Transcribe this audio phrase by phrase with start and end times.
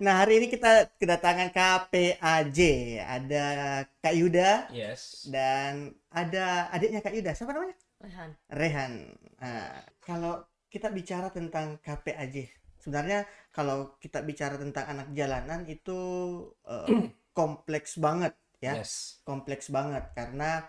[0.00, 2.58] Nah, hari ini kita kedatangan KPAJ.
[3.04, 3.44] Ada
[4.00, 5.28] Kak Yuda Yes.
[5.28, 7.36] dan ada adiknya Kak Yuda.
[7.36, 7.76] Siapa namanya?
[8.00, 8.30] Rehan.
[8.48, 8.92] Rehan.
[9.36, 10.40] Nah, kalau
[10.72, 12.48] kita bicara tentang KPAJ,
[12.80, 16.00] sebenarnya kalau kita bicara tentang anak jalanan itu
[16.64, 18.32] eh, kompleks banget
[18.64, 18.80] ya.
[18.80, 19.20] Yes.
[19.28, 20.64] Kompleks banget karena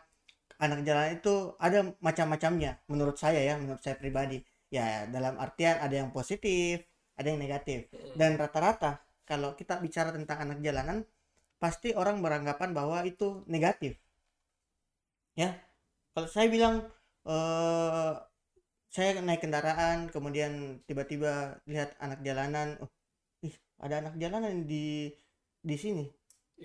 [0.59, 4.43] anak jalanan itu ada macam-macamnya menurut saya ya, menurut saya pribadi.
[4.67, 6.83] Ya, dalam artian ada yang positif,
[7.15, 7.87] ada yang negatif.
[8.19, 8.99] Dan rata-rata
[9.31, 11.07] kalau kita bicara tentang anak jalanan
[11.55, 13.95] pasti orang beranggapan bahwa itu negatif.
[15.39, 15.55] Ya.
[16.11, 16.83] Kalau saya bilang
[17.23, 18.13] eh
[18.91, 22.91] saya naik kendaraan kemudian tiba-tiba lihat anak jalanan, oh,
[23.47, 25.07] ih, ada anak jalanan di
[25.63, 26.03] di sini.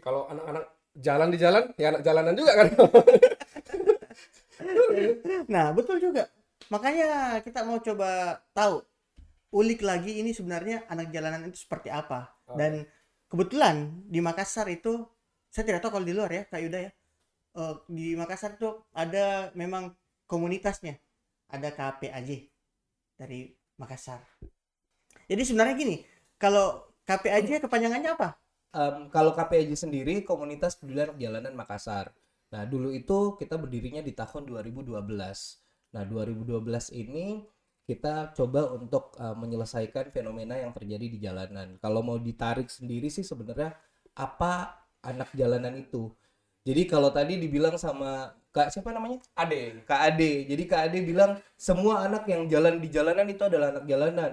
[0.02, 0.66] Kalau anak-anak
[0.98, 2.68] jalan di jalan, ya anak jalanan juga kan.
[5.52, 6.32] Nah, betul juga.
[6.72, 8.80] Makanya kita mau coba tahu
[9.52, 12.35] ulik lagi ini sebenarnya anak jalanan itu seperti apa.
[12.46, 12.56] Oh.
[12.58, 12.86] Dan
[13.26, 15.02] kebetulan di Makassar itu
[15.50, 16.92] saya tidak tahu kalau di luar ya, Kak Yuda ya.
[17.56, 19.96] Eh, di Makassar itu ada memang
[20.28, 21.00] komunitasnya.
[21.48, 22.50] Ada KPAJ
[23.16, 24.20] dari Makassar.
[25.26, 25.96] Jadi sebenarnya gini,
[26.36, 28.36] kalau KPAJ kepanjangannya apa?
[28.76, 32.12] Em, kalau KPAJ sendiri komunitas peduli anak jalanan Makassar.
[32.52, 35.62] Nah, dulu itu kita berdirinya di tahun 2012.
[35.96, 37.42] Nah, 2012 ini
[37.86, 41.78] kita coba untuk eh, menyelesaikan fenomena yang terjadi di jalanan.
[41.78, 43.72] Kalau mau ditarik sendiri sih sebenarnya
[44.18, 46.10] apa anak jalanan itu?
[46.66, 49.20] Jadi kalau tadi dibilang sama Kak siapa namanya?
[49.36, 49.84] Ade.
[49.86, 50.48] Kak Ade.
[50.48, 54.32] Jadi Kak Ade bilang semua anak yang jalan di jalanan itu adalah anak jalanan.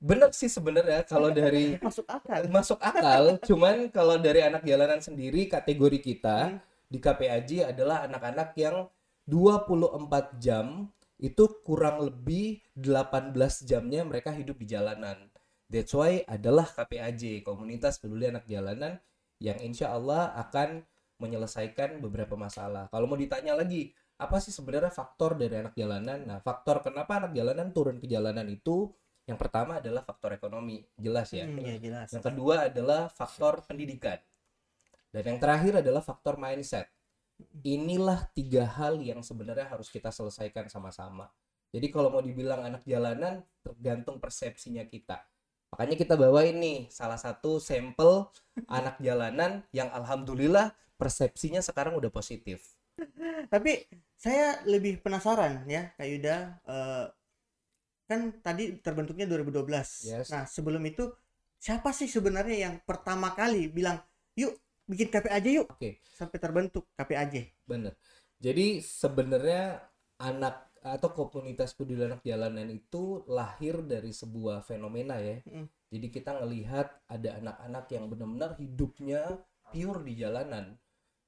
[0.00, 2.48] Benar sih sebenarnya kalau dari Masuk akal.
[2.48, 6.58] masuk akal cuman kalau dari anak jalanan sendiri kategori kita Hmm.
[6.90, 8.88] di KPAJ adalah anak-anak yang
[9.28, 13.36] 24 jam itu kurang lebih 18
[13.68, 15.28] jamnya mereka hidup di jalanan
[15.68, 18.96] that's why adalah KPAJ komunitas peduli anak jalanan
[19.40, 20.84] yang insya Allah akan
[21.20, 26.38] menyelesaikan beberapa masalah kalau mau ditanya lagi apa sih sebenarnya faktor dari anak jalanan nah
[26.40, 28.88] faktor kenapa anak jalanan turun ke jalanan itu
[29.28, 32.08] yang pertama adalah faktor ekonomi jelas ya Hmm, ya jelas.
[32.10, 34.18] yang kedua adalah faktor pendidikan.
[35.10, 36.86] Dan yang terakhir adalah faktor mindset.
[37.64, 41.28] Inilah tiga hal yang sebenarnya harus kita selesaikan sama-sama.
[41.70, 45.22] Jadi kalau mau dibilang anak jalanan, tergantung persepsinya kita.
[45.70, 48.26] Makanya kita bawa ini salah satu sampel
[48.66, 52.74] anak jalanan yang alhamdulillah persepsinya sekarang udah positif.
[53.52, 53.86] Tapi
[54.18, 56.36] saya lebih penasaran ya, Kak Yuda.
[56.66, 57.06] eh,
[58.10, 60.10] kan tadi terbentuknya 2012.
[60.10, 60.34] Yes.
[60.34, 61.06] Nah, sebelum itu
[61.62, 64.02] siapa sih sebenarnya yang pertama kali bilang,
[64.34, 64.50] "Yuk,
[64.90, 66.02] bikin KPAJ yuk." Oke.
[66.02, 67.54] Sampai terbentuk KPAJ.
[67.62, 67.94] Bener.
[68.42, 69.78] Jadi sebenarnya
[70.18, 75.44] anak atau komunitas peduli anak jalanan itu lahir dari sebuah fenomena ya.
[75.44, 75.68] Mm.
[75.92, 80.80] Jadi kita ngelihat ada anak-anak yang benar-benar hidupnya pure di jalanan,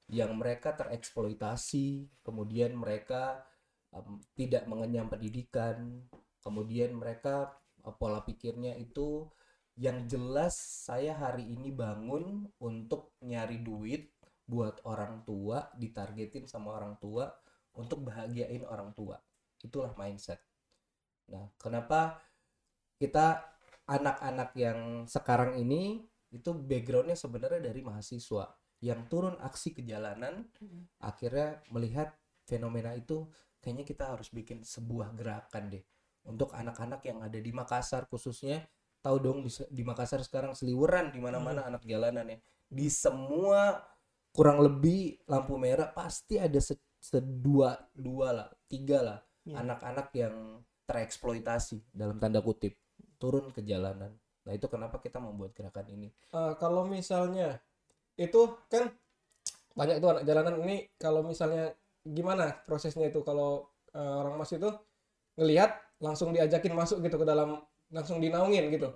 [0.09, 3.45] yang mereka tereksploitasi, kemudian mereka
[3.93, 6.01] em, tidak mengenyam pendidikan,
[6.41, 7.53] kemudian mereka
[7.85, 9.29] eh, pola pikirnya itu
[9.73, 10.53] yang jelas
[10.85, 14.13] saya hari ini bangun untuk nyari duit
[14.45, 17.31] buat orang tua ditargetin sama orang tua
[17.73, 19.17] untuk bahagiain orang tua
[19.65, 20.37] itulah mindset
[21.25, 22.21] nah kenapa
[23.01, 23.41] kita
[23.89, 30.91] anak-anak yang sekarang ini itu backgroundnya sebenarnya dari mahasiswa yang turun aksi ke jalanan Mm.
[30.99, 32.13] akhirnya melihat
[32.43, 33.27] fenomena itu
[33.63, 35.83] kayaknya kita harus bikin sebuah gerakan deh
[36.27, 38.63] untuk anak-anak yang ada di Makassar khususnya
[39.03, 42.37] tahu dong di, di Makassar sekarang seliweran di mana-mana anak jalanan ya.
[42.71, 43.83] Di semua
[44.33, 49.59] kurang lebih lampu merah pasti ada se, sedua dua lah tiga lah Iya.
[49.59, 50.35] anak-anak yang
[50.87, 52.79] tereksploitasi dalam tanda kutip
[53.19, 54.15] turun ke jalanan.
[54.47, 56.07] Nah itu kenapa kita membuat gerakan ini.
[56.31, 57.59] Eh, kalau misalnya
[58.15, 58.87] itu kan
[59.75, 60.53] banyak tuh anak jalanan.
[60.63, 61.75] Ini kalau misalnya
[62.07, 63.19] gimana prosesnya itu?
[63.23, 64.69] Kalau eh, orang mas itu
[65.39, 67.59] ngelihat langsung diajakin masuk gitu ke dalam
[67.93, 68.89] langsung dinaungin gitu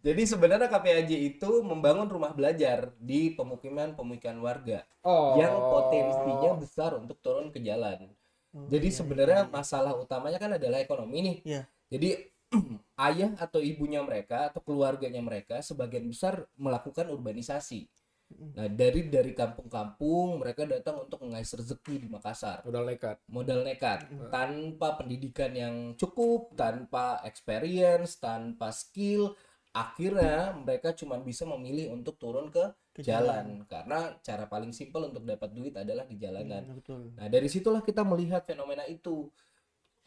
[0.00, 7.20] jadi sebenarnya KPAJ itu membangun rumah belajar di pemukiman-pemukiman warga oh yang potensinya besar untuk
[7.20, 8.10] turun ke jalan.
[8.50, 9.54] Oh, Jadi iya, sebenarnya iya, iya.
[9.54, 11.36] masalah utamanya kan adalah ekonomi nih.
[11.46, 11.62] Iya.
[11.86, 12.08] Jadi
[13.06, 17.86] ayah atau ibunya mereka atau keluarganya mereka sebagian besar melakukan urbanisasi.
[18.30, 22.62] Nah, dari dari kampung-kampung mereka datang untuk mengais rezeki di Makassar.
[22.62, 24.30] udah nekat Modal nekat, Mm.
[24.30, 29.34] tanpa pendidikan yang cukup, tanpa experience, tanpa skill,
[29.74, 35.22] akhirnya mereka cuma bisa memilih untuk turun ke Ke jalan karena cara paling simpel untuk
[35.22, 36.66] dapat duit adalah di jalanan.
[36.66, 37.00] Hmm, betul.
[37.14, 39.30] Nah, dari situlah kita melihat fenomena itu.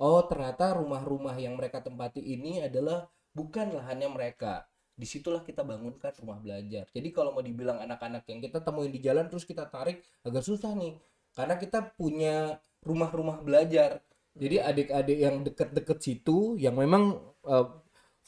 [0.01, 4.67] Oh, ternyata rumah-rumah yang mereka tempati ini adalah bukan lahannya mereka.
[4.93, 6.85] Di situlah kita bangunkan rumah belajar.
[6.93, 10.77] Jadi kalau mau dibilang anak-anak yang kita temuin di jalan terus kita tarik agak susah
[10.77, 10.97] nih.
[11.33, 14.05] Karena kita punya rumah-rumah belajar.
[14.37, 17.67] Jadi adik-adik yang deket-deket situ yang memang eh,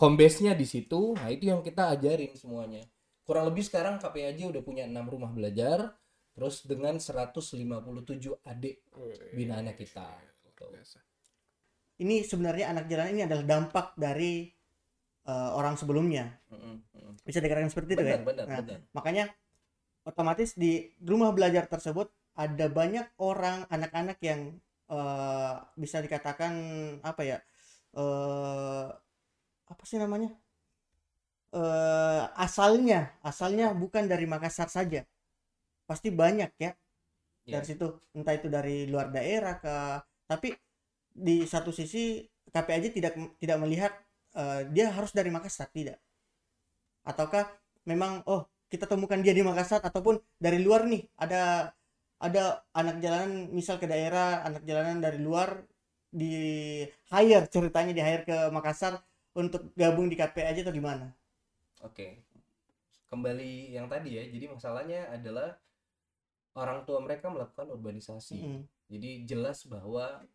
[0.01, 2.81] home base-nya di situ nah itu yang kita ajarin semuanya.
[3.25, 5.93] Kurang lebih sekarang KPAJ udah punya enam rumah belajar
[6.35, 7.55] terus dengan 157
[8.43, 8.75] adik
[9.33, 10.07] binaannya kita.
[11.95, 14.51] ini sebenarnya anak jalanan ini adalah dampak dari
[15.27, 16.23] eh, orang sebelumnya.
[17.25, 18.79] Bisa dikatakan seperti itu benar ya benar Nah, benar.
[18.93, 19.23] makanya
[20.05, 24.41] otomatis di rumah belajar tersebut ada banyak orang anak-anak yang
[24.91, 26.53] eh, bisa dikatakan
[27.03, 27.37] apa ya
[27.97, 28.87] eh
[29.71, 30.29] apa sih namanya?
[31.55, 35.01] Eh asalnya asalnya bukan dari Makassar saja.
[35.89, 36.71] Pasti banyak ya.
[37.47, 37.61] Iya.
[37.61, 37.87] dari situ
[38.17, 39.75] entah itu dari luar daerah ke
[40.29, 40.49] tapi
[41.13, 43.93] di satu sisi KPAJ tidak tidak melihat
[44.35, 45.97] eh, dia harus dari Makassar tidak
[47.05, 47.47] ataukah
[47.85, 51.71] memang oh kita temukan dia di Makassar ataupun dari luar nih ada
[52.19, 55.63] ada anak jalanan misal ke daerah anak jalanan dari luar
[56.09, 58.99] di hire ceritanya di hire ke Makassar
[59.35, 61.11] untuk gabung di KPAJ atau gimana
[61.85, 62.25] Oke.
[63.13, 64.23] Kembali yang tadi ya.
[64.25, 65.53] Jadi masalahnya adalah
[66.57, 68.39] orang tua mereka melakukan urbanisasi.
[68.41, 68.61] Mm-mm.
[68.89, 70.25] Jadi jelas bahwa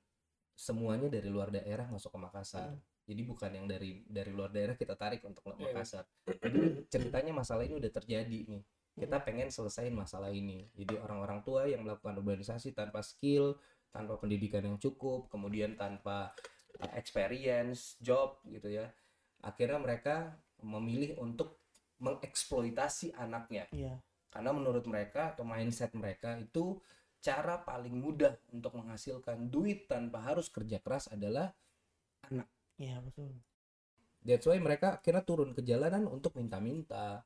[0.55, 2.71] semuanya dari luar daerah masuk ke Makassar.
[2.71, 2.81] Mm.
[3.11, 5.75] Jadi bukan yang dari dari luar daerah kita tarik untuk ke Iya.
[5.75, 6.05] Makassar.
[6.31, 8.63] Jadi ceritanya masalah ini udah terjadi nih.
[8.95, 10.71] Kita pengen selesaiin masalah ini.
[10.79, 13.59] Jadi orang-orang tua yang melakukan urbanisasi tanpa skill,
[13.91, 16.31] tanpa pendidikan yang cukup, kemudian tanpa
[16.79, 18.87] uh, experience, job gitu ya.
[19.43, 21.59] Akhirnya mereka memilih untuk
[22.01, 26.79] mengeksploitasi anaknya iya karena menurut mereka atau mindset mereka itu
[27.21, 31.53] cara paling mudah untuk menghasilkan duit tanpa harus kerja keras adalah
[32.81, 33.37] iya betul
[34.25, 37.21] that's why mereka akhirnya turun ke jalanan untuk minta-minta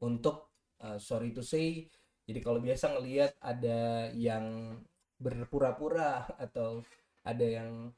[0.00, 1.90] untuk uh, sorry to say
[2.30, 4.78] jadi kalau biasa ngelihat ada yang
[5.18, 6.86] berpura-pura atau
[7.26, 7.90] ada yang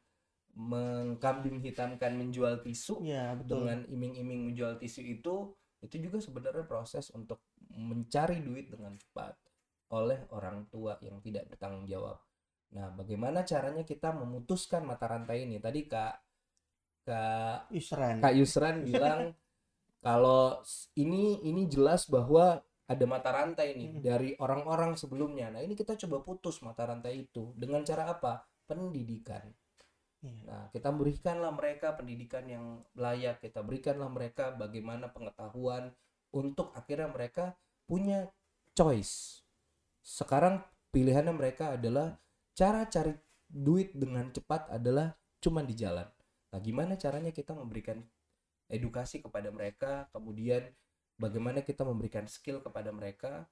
[0.52, 7.10] mengkambing hitamkan menjual tisu iya betul dengan iming-iming menjual tisu itu itu juga sebenarnya proses
[7.12, 7.42] untuk
[7.72, 9.34] mencari duit dengan cepat
[9.92, 12.16] oleh orang tua yang tidak bertanggung jawab.
[12.72, 15.60] Nah, bagaimana caranya kita memutuskan mata rantai ini?
[15.60, 16.31] Tadi Kak
[17.02, 19.20] Kak Yusran Kak Yusran bilang
[20.06, 20.62] kalau
[20.98, 24.02] ini ini jelas bahwa ada mata rantai nih Hmm.
[24.04, 25.48] dari orang-orang sebelumnya.
[25.48, 28.44] Nah, ini kita coba putus mata rantai itu dengan cara apa?
[28.68, 29.48] Pendidikan.
[30.20, 30.42] Iya.
[30.44, 35.90] Nah, kita berikanlah mereka pendidikan yang layak, kita berikanlah mereka bagaimana pengetahuan
[36.30, 37.56] untuk akhirnya mereka
[37.88, 38.28] punya
[38.76, 39.40] choice.
[40.02, 40.60] Sekarang
[40.92, 42.18] pilihannya mereka adalah
[42.52, 43.14] cara cari
[43.48, 46.06] duit dengan cepat adalah cuman di jalan.
[46.52, 47.98] Nah, gimana caranya kita memberikan
[48.68, 50.68] edukasi kepada mereka, kemudian
[51.16, 53.48] bagaimana kita memberikan skill kepada mereka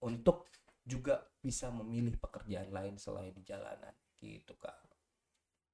[0.00, 0.48] untuk
[0.88, 4.76] juga bisa memilih pekerjaan lain selain di jalanan gitu, Kak.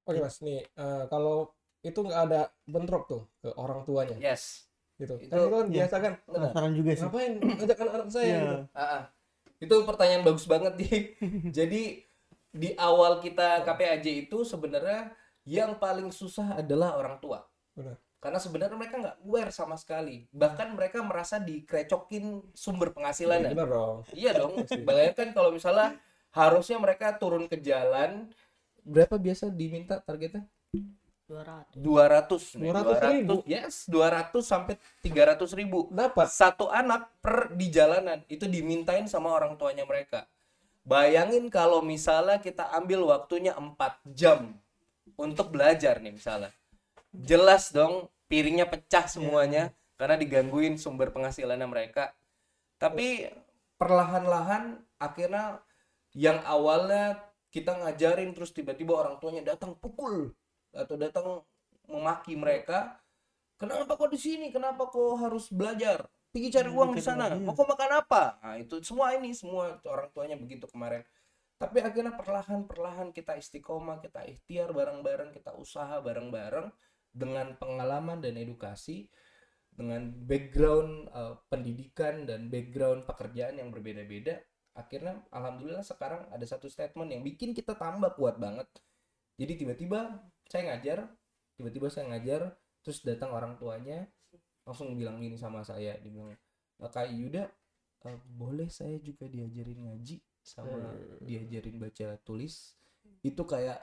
[0.05, 1.49] Oke mas, nih eh, kalau
[1.81, 4.69] itu nggak ada bentrok tuh ke orang tuanya Yes.
[5.01, 5.17] gitu.
[5.17, 5.75] Itu- kan itu kan iya.
[5.81, 8.37] biasa kan, penasaran juga sih ngapain ajak anak-anak saya Iya.
[8.43, 8.57] gitu.
[8.77, 9.03] Ah, ah.
[9.65, 10.99] itu pertanyaan bagus banget nih.
[11.57, 11.83] Jadi
[12.55, 15.09] di awal kita KPAJ itu sebenarnya
[15.45, 17.45] yang paling susah adalah orang tua.
[17.77, 18.01] Benar.
[18.21, 20.25] Karena sebenarnya mereka nggak aware sama sekali.
[20.33, 23.53] Bahkan mereka merasa dikrecokin sumber penghasilannya.
[23.53, 23.97] Benar dong.
[24.17, 24.65] Iya dong.
[24.89, 26.01] Bayangkan kalau misalnya
[26.33, 28.33] harusnya mereka turun ke jalan
[28.81, 30.49] berapa biasa diminta targetnya?
[31.25, 33.37] 200 200 nih, 200 ribu.
[33.49, 36.29] Yes, 200 sampai 300 ribu Dapat.
[36.29, 40.29] satu anak per di jalanan itu dimintain sama orang tuanya mereka.
[40.85, 43.73] Bayangin kalau misalnya kita ambil waktunya 4
[44.13, 44.53] jam
[45.19, 46.53] untuk belajar nih misalnya.
[47.15, 49.71] Jelas dong piringnya pecah semuanya
[50.01, 52.13] karena digangguin sumber penghasilannya mereka.
[52.79, 53.29] Tapi
[53.79, 55.61] perlahan-lahan akhirnya
[56.15, 57.21] yang awalnya
[57.51, 60.35] kita ngajarin terus tiba-tiba orang tuanya datang pukul
[60.75, 61.27] atau datang
[61.87, 62.99] memaki mereka
[63.59, 67.39] kenapa kok di sini kenapa kok harus belajar pergi cari Hmm, uang di sana iya.
[67.39, 71.03] mau kok makan apa nah itu semua ini semua orang tuanya begitu kemarin
[71.55, 76.69] tapi akhirnya perlahan-perlahan kita istiqomah kita ikhtiar bareng-bareng kita usaha bareng-bareng
[77.15, 79.07] dengan pengalaman dan edukasi
[79.75, 84.43] dengan background eh, pendidikan dan background pekerjaan yang berbeda-beda
[84.75, 88.67] akhirnya alhamdulillah sekarang ada satu statement yang bikin kita tambah kuat banget.
[89.39, 90.19] Jadi tiba-tiba
[90.51, 91.07] saya ngajar
[91.55, 94.11] tiba-tiba saya ngajar terus datang orang tuanya
[94.67, 97.47] langsung bilang gini sama saya dia bilang "Eh, kak Yuda
[98.11, 101.25] eh, boleh saya juga diajarin ngaji sama Hmm.
[101.25, 102.77] diajarin baca tulis
[103.25, 103.81] itu kayak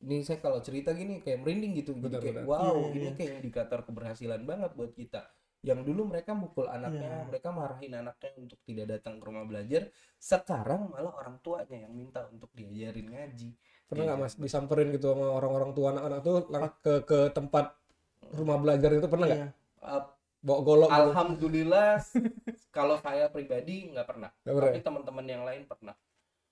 [0.00, 2.48] ini saya kalau cerita gini kayak merinding gitu jadi Benar, kayak benar.
[2.48, 3.12] wow Iya, ini iya.
[3.18, 5.22] kayak indikator keberhasilan banget buat kita
[5.58, 7.26] yang dulu mereka mukul anaknya, Iya.
[7.26, 9.90] mereka marahin anaknya untuk tidak datang ke rumah belajar.
[10.14, 13.50] Sekarang malah orang tuanya yang minta untuk diajarin ngaji.
[13.90, 14.26] Pernah nggak Iya.
[14.30, 16.36] mas disamperin gitu sama orang-orang tua anak-anak tuh
[16.78, 17.74] ke ke tempat
[18.38, 19.50] rumah belajar itu pernah nggak Iya.
[19.82, 20.04] Uh,
[20.38, 20.88] bawa golok?
[20.88, 21.98] Alhamdulillah,
[22.76, 24.30] kalau saya pribadi nggak pernah.
[24.40, 25.94] Pernah Tapi teman-teman yang lain pernah.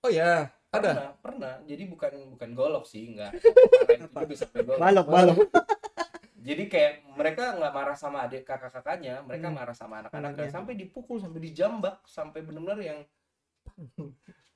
[0.00, 1.54] oh ya ada Pernah, pernah.
[1.64, 3.32] Jadi bukan bukan golok sih, nggak.
[4.30, 4.78] Bisa golok.
[4.78, 5.38] balok balok
[6.46, 9.56] Jadi kayak mereka nggak marah sama adik kakak-kakaknya, mereka Hmm.
[9.58, 10.54] marah sama anak-anaknya Anaknya.
[10.54, 12.98] sampai dipukul, sampai dijambak, sampai benar-benar yang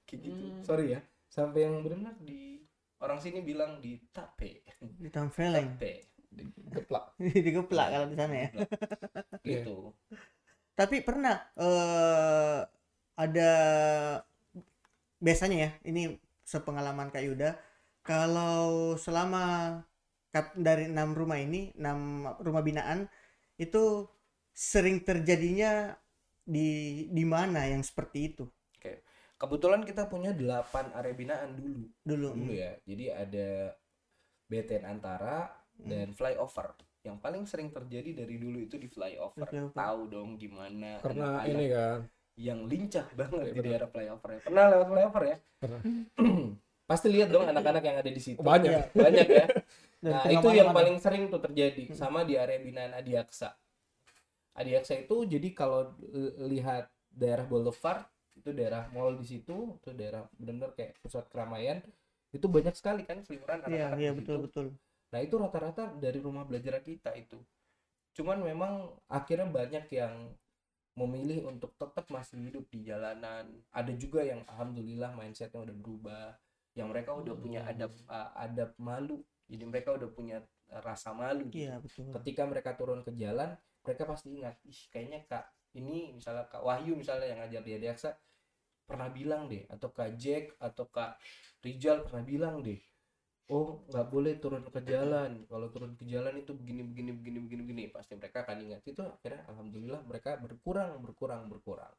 [0.07, 0.39] kayak gitu.
[0.55, 0.63] Hmm.
[0.63, 2.63] Sorry ya, sampai yang benar-benar di
[3.01, 4.63] orang sini bilang di tape,
[5.03, 5.75] ditempeleng
[6.35, 7.05] tape, geplak
[7.47, 8.49] digeplak kalau di sana ya.
[9.45, 9.77] Gitu.
[10.79, 12.61] tapi pernah eh
[13.21, 13.51] ada
[15.21, 17.51] biasanya ya ini sepengalaman Kak Yuda
[18.01, 19.77] kalau selama
[20.57, 23.11] dari enam rumah ini enam rumah binaan
[23.61, 24.09] itu
[24.55, 25.93] sering terjadinya
[26.47, 28.45] di di mana yang seperti itu?
[29.41, 32.77] Kebetulan kita punya 8 area binaan dulu, dulu dulu ya.
[32.85, 33.73] Jadi ada
[34.53, 35.60] BTN Antara Hmm.
[35.85, 36.75] Dan flyover.
[37.01, 39.49] Yang paling sering terjadi dari dulu itu di flyover.
[39.49, 39.77] Flyover.
[39.77, 41.99] Tahu dong gimana karena ini kan
[42.41, 44.41] yang lincah banget Iya, di daerah flyover ya.
[44.45, 45.37] Pernah lewat flyover ya?
[45.61, 45.81] Pernah.
[46.91, 48.41] Pasti lihat dong anak-anak yang ada di situ.
[48.41, 48.85] banyak Iya.
[48.97, 49.47] Banyak ya.
[50.01, 53.53] Nah, tengah itu yang paling sering tuh terjadi sama di area binaan Adiaksa.
[54.57, 55.93] Adiaksa itu jadi kalau
[56.49, 61.85] lihat daerah Boulevard itu daerah mall di situ, itu daerah benar-benar kayak pusat keramaian.
[62.33, 64.45] Itu banyak sekali kan seliweran iya anak-anak iya di betul situ.
[64.49, 64.67] betul
[65.11, 67.39] Nah, itu rata-rata dari rumah belajar kita itu.
[68.15, 70.35] Cuman memang akhirnya banyak yang
[70.99, 73.47] memilih untuk tetap masih hidup di jalanan.
[73.71, 76.27] Ada juga yang alhamdulillah mindsetnya udah berubah.
[76.79, 79.23] Yang mereka udah punya adab uh, adab malu.
[79.51, 80.39] Jadi mereka udah punya
[80.71, 81.51] rasa malu.
[81.51, 81.67] gitu.
[81.67, 86.47] iya betul Ketika mereka turun ke jalan, mereka pasti ingat, ih kayaknya Kak ini misalnya
[86.51, 88.11] Kak Wahyu misalnya yang ngajar di Adiaksa
[88.87, 91.23] pernah bilang deh atau Kak Jack atau Kak
[91.63, 92.81] Rijal pernah bilang deh
[93.55, 95.31] oh nggak boleh turun ke jalan.
[95.51, 97.83] Kalau turun ke jalan itu begini begini begini begini begini.
[97.95, 98.81] Pasti mereka akan ingat.
[98.87, 101.93] Itu akhirnya alhamdulillah mereka berkurang berkurang berkurang.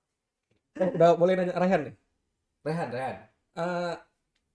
[0.82, 1.96] Oh, udah boleh nanya Rayhan nih?
[2.68, 3.18] Rehan Rehan.
[3.58, 3.96] Eh,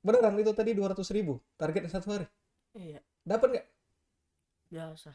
[0.06, 1.34] beneran itu tadi 200 ribu?
[1.60, 2.26] Targetnya satu hari?
[2.76, 3.66] Iya, dapat nggak?
[4.72, 5.10] Biasa.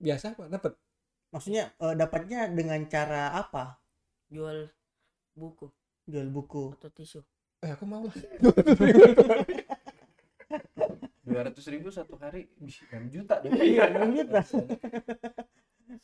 [0.00, 0.44] biasa apa?
[0.52, 0.72] Dapat
[1.34, 3.64] maksudnya eh, dapatnya dengan cara apa?
[4.32, 4.68] Jual
[5.36, 5.66] buku.
[6.10, 6.74] Jual buku.
[6.76, 7.20] Atau tisu.
[7.64, 8.12] eh aku mau lah
[11.26, 13.50] dua ratus ribu satu hari bisa 6 juta deh.
[13.50, 14.40] Iya, 6 juta.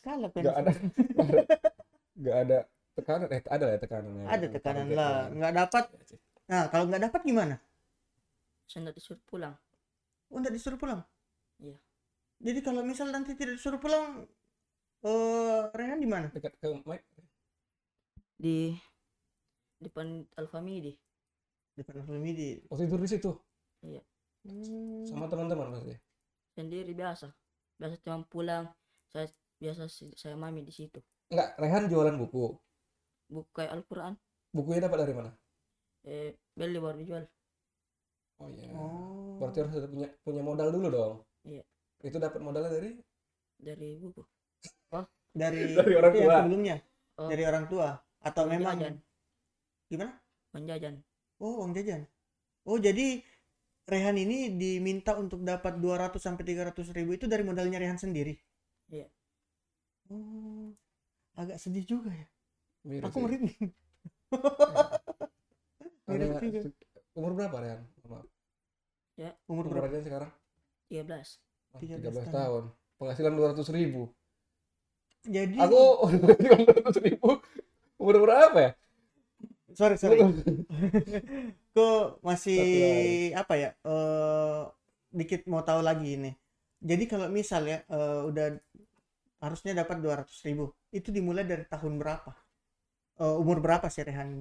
[0.03, 0.73] kalah nggak ada
[2.19, 2.59] nggak ada
[2.99, 3.29] tekanan.
[3.31, 4.25] Eh ada lah ya tekanan ya.
[4.27, 5.17] ada tekanan lah.
[5.31, 5.85] nggak dapat.
[6.51, 7.55] Nah kalau nggak dapat gimana?
[8.67, 9.55] Saya nggak disuruh pulang.
[10.33, 11.01] oh nggak disuruh pulang?
[11.63, 11.79] Iya.
[12.43, 14.27] jadi kalau misal nanti tidak disuruh pulang
[15.07, 16.27] eh Rehan di mana?
[16.35, 17.03] Dekat ke mic
[18.39, 18.75] Di
[19.79, 20.99] depan Alfamidi.
[21.79, 22.67] depan Alfamidi.
[22.71, 23.31] Oh tidur di situ
[24.43, 25.07] Hmm.
[25.07, 25.95] sama teman-teman pasti
[26.53, 27.31] Sendiri biasa.
[27.79, 28.67] Biasa cuma pulang.
[29.09, 29.87] Saya biasa
[30.19, 30.99] saya mami di situ.
[31.31, 32.53] enggak Rehan jualan buku
[33.31, 34.15] Buku kayak Al-Quran.
[34.53, 35.31] bukunya dapat dari mana
[36.03, 37.25] Eh, beli baru dijual.
[38.37, 41.15] oh iya oh berarti harus ada punya punya modal dulu dong
[41.47, 41.63] Iya.
[42.03, 42.99] itu dapat modalnya dari
[43.57, 44.21] Dari buku.
[45.33, 46.35] dari Dari orang tua.
[46.43, 46.77] sebelumnya
[47.17, 47.89] Oh, dari orang tua
[48.21, 48.95] atau uang memang jajan.
[49.87, 50.13] gimana
[50.53, 50.95] Uang jajan.
[51.39, 52.03] oh uang jajan
[52.67, 53.07] oh jadi
[53.83, 58.39] Rehan ini diminta untuk dapat 200 sampai 300 ribu itu dari modalnya Rehan sendiri?
[58.93, 59.09] Iya.
[60.13, 60.77] oh
[61.35, 62.29] agak sedih juga ya.
[62.85, 63.57] Mirip aku merinding
[66.11, 66.61] Mirip juga.
[67.17, 67.81] umur berapa Rehan?
[68.07, 68.27] Maaf
[69.49, 70.31] umur umur berapa Rehan sekarang?
[70.93, 71.09] 13.
[71.73, 72.31] Oh, 13 13 tahun.
[72.31, 72.65] tahun.
[73.01, 74.13] Penghasilan 200 ribu.
[75.23, 75.83] Jadi aku
[76.19, 77.39] dua ratus ribu.
[77.99, 78.71] Umur berapa ya?
[79.73, 80.21] Sorry sorry
[81.73, 82.59] kok masih
[83.33, 84.63] Satu apa ya eh
[85.13, 86.31] dikit mau tahu lagi ini
[86.81, 88.47] jadi kalau misal ya eh, udah
[89.43, 92.33] harusnya dapat 200 ribu itu dimulai dari tahun berapa
[93.21, 94.41] Eh, umur berapa sih Rehan?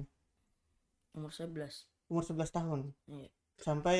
[1.12, 1.86] Umur 11.
[2.08, 3.28] umur 11 tahun Iya.
[3.60, 3.98] sampai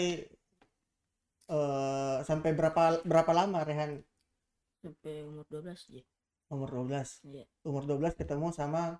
[1.52, 4.00] eh sampai berapa berapa lama Rehan
[4.82, 6.02] Sampai umur 12 ya.
[6.48, 7.44] umur 12 Iya.
[7.68, 8.98] umur 12 ketemu sama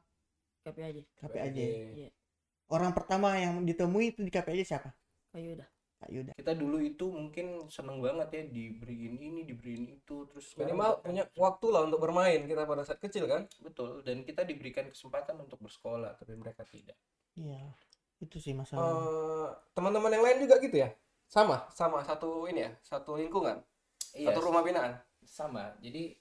[0.63, 0.97] KPAJ.
[1.19, 1.59] KPAJ
[1.97, 2.11] Iya.
[2.73, 4.91] Orang pertama yang ditemui itu di KPAJ siapa?
[5.31, 5.69] Kayu udah.
[6.03, 6.33] Kak Yuda.
[6.35, 11.67] Kita dulu itu mungkin seneng banget ya diberiin ini diberiin itu terus minimal punya waktu
[11.71, 13.47] lah untuk bermain kita pada saat kecil kan?
[13.63, 16.99] Betul dan kita diberikan kesempatan untuk bersekolah tapi mereka tidak.
[17.39, 17.71] Iya
[18.19, 18.83] itu sih masalah.
[18.83, 19.49] Eh,
[19.79, 20.91] teman-teman yang lain juga gitu ya?
[21.31, 23.63] Sama sama satu ini ya satu lingkungan?
[24.19, 24.99] Iya, satu rumah binaan?
[25.23, 26.19] sama jadi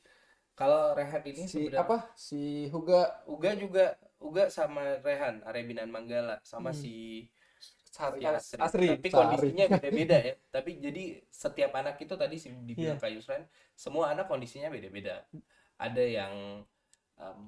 [0.53, 1.97] kalau Rehan ini si sebenarnya apa?
[2.13, 3.25] Si Huga.
[3.25, 6.79] Uga juga Uga sama Rehan Arebinan Manggala sama Hmm.
[6.81, 6.93] si
[7.91, 8.61] Sari, si Asri.
[8.61, 9.11] Asri, Tapi Sari.
[9.11, 10.35] kondisinya beda-beda ya.
[10.53, 13.03] Tapi jadi setiap anak itu tadi sih dibilang Iya.
[13.03, 13.43] Kak Yusran,
[13.75, 15.25] semua anak kondisinya beda-beda.
[15.75, 16.33] Ada yang
[17.19, 17.39] em,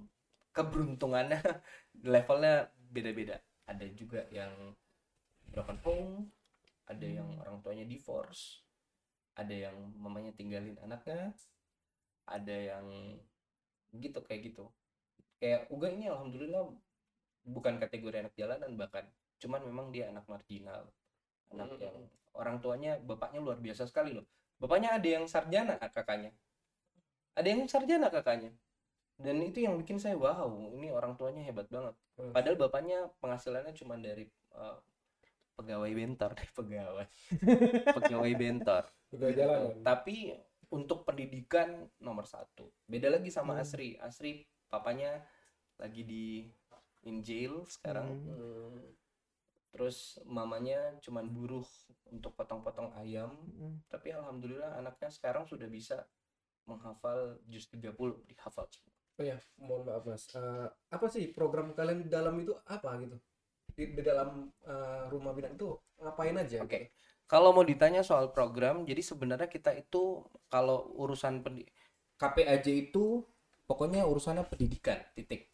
[0.51, 1.39] keberuntungannya
[2.13, 3.39] levelnya beda-beda.
[3.69, 4.51] Ada juga yang
[5.53, 6.13] broken home,
[6.89, 8.65] ada yang orang tuanya divorce,
[9.39, 11.31] ada yang mamanya tinggalin anaknya,
[12.27, 12.85] ada yang
[13.95, 14.67] gitu kayak gitu.
[15.41, 16.63] Kayak Uga ini alhamdulillah
[17.43, 19.03] bukan kategori anak jalanan bahkan
[19.39, 20.87] cuman memang dia anak marginal
[21.51, 21.83] anak Mm-mm.
[21.83, 21.97] yang
[22.33, 24.23] orang tuanya bapaknya luar biasa sekali loh
[24.63, 26.31] bapaknya ada yang sarjana kakaknya
[27.35, 28.55] ada yang sarjana kakaknya
[29.19, 32.29] dan itu yang bikin saya wow ini orang tuanya hebat banget Hmm.
[32.29, 34.77] padahal bapaknya penghasilannya cuma dari eh,
[35.57, 37.07] pegawai bentor pegawai
[37.97, 39.37] pegawai bentor Huga gitu.
[39.41, 40.37] jalanan tapi
[40.69, 43.65] untuk pendidikan nomor satu beda lagi sama Hmm.
[43.65, 45.21] Asri Asri papanya
[45.77, 46.25] lagi di
[47.05, 48.33] in jail sekarang Hmm.
[48.33, 48.81] Hmm.
[49.73, 51.65] terus mamanya cuman buruh
[52.13, 53.81] untuk potong-potong ayam Mm.
[53.89, 56.05] tapi alhamdulillah anaknya sekarang sudah bisa
[56.69, 58.69] menghafal juz 30 dihafal
[59.13, 60.25] Oh ya, mohon maaf mas.
[60.33, 63.17] Eh, apa sih program kalian di dalam itu apa gitu?
[63.69, 65.69] Di, di dalam eh, rumah bidan itu
[66.01, 66.65] ngapain aja?
[66.65, 66.89] Oke.
[67.29, 71.45] Kalau mau ditanya soal program, jadi sebenarnya kita itu kalau urusan
[72.17, 73.21] KPAJ itu
[73.73, 75.49] pokoknya urusannya pendidikan, titik.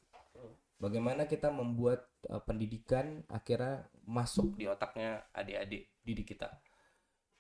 [0.76, 6.52] Bagaimana kita membuat uh, pendidikan akhirnya masuk di otaknya adik-adik didik kita.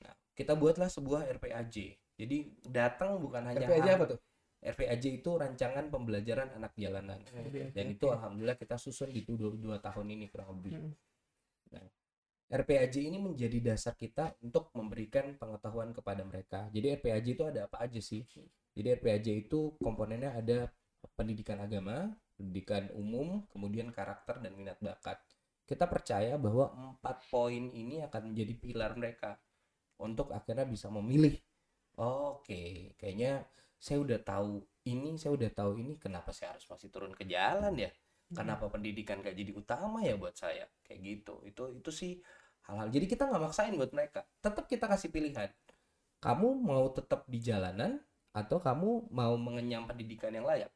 [0.03, 1.99] Nah, kita buatlah sebuah RPAJ.
[2.19, 4.19] Jadi datang bukan hanya RPAJ apa tuh?
[4.59, 7.19] RPAJ itu rancangan pembelajaran anak jalanan.
[7.75, 10.79] Dan itu alhamdulillah kita susun di dua, dua tahun ini kurang lebih.
[10.79, 10.91] Mm.
[12.49, 16.65] RPAJ ini menjadi dasar kita untuk memberikan pengetahuan kepada mereka.
[16.73, 18.25] Jadi RPAJ itu ada apa aja sih?
[18.73, 20.65] Jadi RPAJ itu komponennya ada
[21.15, 25.19] pendidikan agama, pendidikan umum, kemudian karakter dan minat bakat.
[25.63, 29.37] Kita percaya bahwa empat poin ini akan menjadi pilar mereka
[30.01, 31.37] untuk akhirnya bisa memilih.
[31.99, 33.45] Oke, kayaknya
[33.77, 37.75] saya udah tahu ini, saya udah tahu ini, kenapa saya harus masih turun ke jalan
[37.77, 37.91] ya?
[38.29, 40.69] kenapa pendidikan gak jadi utama ya buat saya?
[40.85, 41.41] Kayak gitu.
[41.49, 42.11] Itu itu sih
[42.69, 42.93] hal-hal.
[42.93, 44.21] Jadi kita nggak maksain buat mereka.
[44.37, 45.49] Tetap kita kasih pilihan.
[46.21, 47.97] Kamu mau tetap di jalanan
[48.29, 50.69] atau kamu mau mengenyam pendidikan yang layak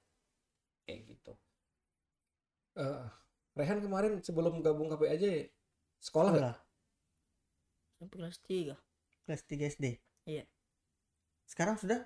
[0.84, 1.34] kayak gitu
[2.74, 3.06] Eh,
[3.54, 5.46] Rehan kemarin sebelum gabung KPAJ
[6.02, 6.41] sekolah nggak?
[6.41, 6.56] Sekolah.
[8.02, 8.74] sampai kelas 3
[9.24, 9.86] Kelas 3 SD.
[10.26, 10.43] Iya.
[11.46, 12.02] Sekarang sudah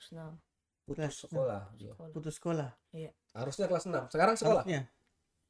[0.00, 0.40] kelas 6
[0.88, 1.62] putus Kelas sekolah
[2.16, 2.70] putus sekolah.
[3.36, 4.08] Harusnya kelas 6.
[4.08, 4.64] Sekarang sekolah.
[4.64, 4.88] Harusnya.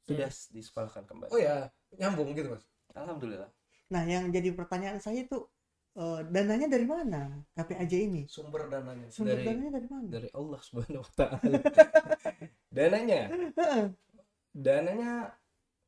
[0.03, 2.65] sudah disekolahkan kembali Oh ya, nyambung gitu mas.
[2.97, 3.47] alhamdulillah
[3.89, 5.45] Nah, yang jadi pertanyaan saya itu
[5.95, 7.21] eh, dananya dari mana?
[7.55, 8.21] KPAJ ini.
[8.29, 9.07] Sumber dananya.
[9.09, 10.07] Sumber Dari- dananya dari mana?
[10.09, 11.57] dari Allah subhanahu wa taala
[12.77, 13.21] dananya
[14.51, 15.11] dananya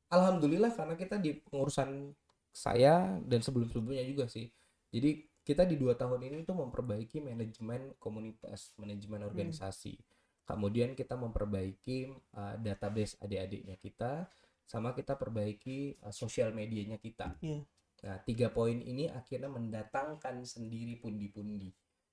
[0.09, 2.13] alhamdulillah karena kita di pengurusan
[2.51, 4.49] saya dan sebelum-sebelumnya juga sih
[4.91, 9.97] jadi kita di dua tahun ini tuh memperbaiki manajemen komunitas manajemen organisasi
[10.43, 14.27] kemudian kita memperbaiki uh, database adik-adiknya kita
[14.67, 17.63] sama kita perbaiki uh, sosial medianya kita Iya.
[18.01, 21.69] Nah tiga poin ini akhirnya mendatangkan sendiri pundi-pundi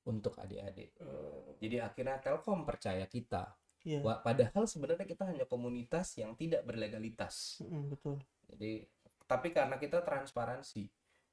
[0.09, 0.97] untuk adik-adik
[1.61, 4.03] jadi akhirnya Telkom percaya kita Iya.
[4.03, 7.63] Wah, padahal sebenarnya kita hanya komunitas yang tidak berlegalitas.
[7.63, 8.21] Mm, betul.
[8.51, 8.85] Jadi,
[9.25, 10.91] tapi karena kita transparansi,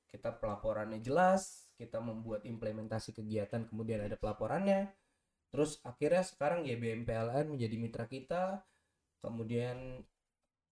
[0.07, 4.93] kita pelaporannya jelas, kita membuat implementasi kegiatan, kemudian ada pelaporannya.
[5.49, 8.61] Terus akhirnya sekarang YBM PLN menjadi mitra kita,
[9.19, 10.03] kemudian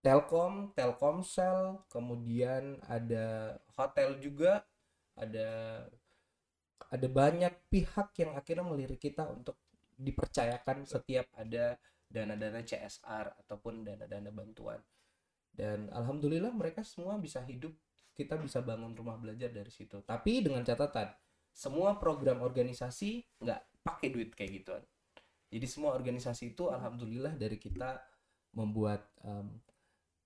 [0.03, 4.67] Telkom, Telkomsel, kemudian ada hotel juga,
[5.15, 5.79] ada
[6.91, 9.55] ada banyak pihak yang akhirnya melirik kita untuk
[9.95, 11.79] dipercayakan setiap ada
[12.11, 14.83] dana-dana CSR ataupun dana-dana bantuan.
[15.47, 17.71] Dan alhamdulillah mereka semua bisa hidup,
[18.11, 20.03] kita bisa bangun rumah belajar dari situ.
[20.03, 21.15] Tapi dengan catatan,
[21.55, 24.83] semua program organisasi nggak pakai duit kayak gituan.
[25.47, 28.01] Jadi semua organisasi itu alhamdulillah dari kita
[28.57, 29.49] membuat um,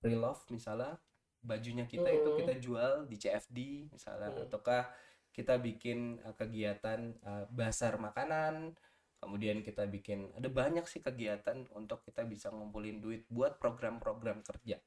[0.07, 0.95] pre-love misalnya
[1.43, 2.39] bajunya kita itu Hmm.
[2.39, 3.57] kita jual di CFD
[3.91, 4.47] misalnya Hmm.
[4.47, 4.87] ataukah
[5.29, 8.73] kita bikin uh, kegiatan uh, basar makanan
[9.19, 14.79] kemudian kita bikin ada banyak sih kegiatan untuk kita bisa ngumpulin duit buat program-program kerja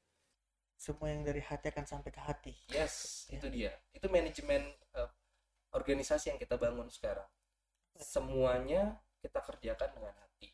[0.81, 2.55] Semua yang dari hati akan sampai ke hati.
[2.73, 3.37] yes Ya.
[3.37, 4.65] itu dia itu manajemen
[4.97, 5.11] uh,
[5.71, 7.29] organisasi yang kita bangun sekarang
[7.95, 10.49] semuanya kita kerjakan dengan hati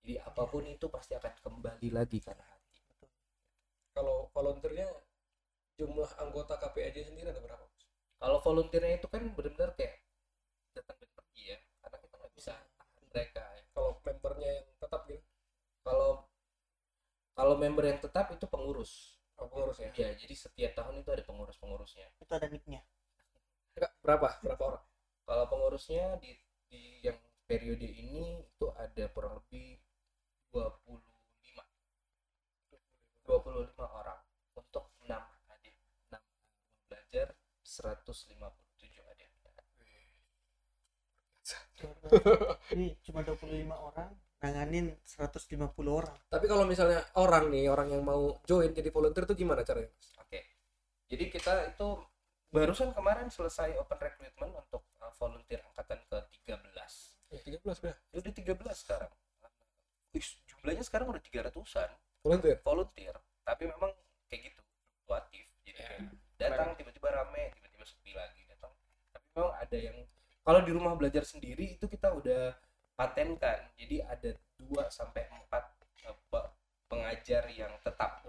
[0.00, 2.59] jadi apa pun itu pasti akan kembali lagi karena hati
[4.00, 4.88] Kalau volunteernya
[5.78, 7.60] jumlah anggota KPAJ sendiri ada berapa?
[7.68, 7.84] Mas?
[8.20, 9.94] kalau volunteernya itu kan benar-benar kayak
[10.76, 14.68] datang dan pergi ya karena kita nggak bisa tahan mereka ya Kalau member membernya yang
[14.82, 15.24] tetap gitu
[15.86, 16.10] Kalau
[17.34, 19.18] kalau member yang tetap itu pengurus.
[19.40, 22.06] oh, pengurus ya Ya, jadi setiap tahun itu ada pengurus-pengurusnya.
[22.22, 22.80] itu ada nicknya
[23.76, 24.84] Enggak, berapa berapa orang
[25.26, 26.30] Kalau pengurusnya di
[26.70, 29.74] di yang periode ini itu ada kurang lebih
[30.54, 31.09] 25
[33.30, 34.18] 25 orang
[34.58, 35.14] untuk 6
[35.54, 35.74] adik
[36.10, 36.18] 6
[36.90, 37.30] belajar
[37.62, 38.34] 157
[39.06, 39.30] adik
[42.74, 44.10] ini cuma 25 orang
[44.42, 45.46] nanganin 150
[45.86, 49.94] orang tapi kalau misalnya orang nih orang yang mau join jadi volunteer tuh gimana caranya
[49.94, 50.10] Mas?
[50.18, 50.40] Oke.
[51.06, 51.88] Jadi kita itu
[52.50, 56.66] barusan kemarin selesai open recruitment untuk uh, volunteer angkatan ke-13.
[57.30, 59.12] Ya, 13 ya Udah 13 sekarang.
[60.10, 62.56] Wih, jumlahnya sekarang udah 300-an volunteer?
[62.60, 63.90] Volunteer, tapi memang
[64.28, 65.44] kayak gitu, fluktuatif.
[65.64, 66.00] Jadi kayak
[66.40, 68.72] datang tiba-tiba rame, tiba-tiba sepi lagi datang.
[69.12, 69.96] Tapi memang ada yang
[70.40, 72.56] kalau di rumah belajar sendiri itu kita udah
[72.96, 73.70] patenkan.
[73.76, 75.48] Jadi ada 2 sampai 4
[76.90, 78.24] pengajar yang tetap